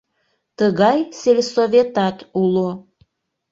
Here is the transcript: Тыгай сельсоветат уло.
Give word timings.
Тыгай 0.57 0.97
сельсоветат 1.19 2.17
уло. 2.41 2.69